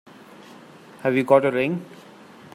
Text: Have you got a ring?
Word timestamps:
Have 1.03 1.15
you 1.15 1.23
got 1.23 1.45
a 1.45 1.51
ring? 1.51 1.85